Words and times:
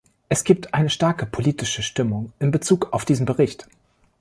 Es 0.29 0.43
gibt 0.43 0.73
eine 0.73 0.89
starke 0.89 1.27
politische 1.27 1.83
Stimmung 1.83 2.33
in 2.39 2.49
bezug 2.49 2.91
auf 2.91 3.05
diesen 3.05 3.27
Bericht. 3.27 3.67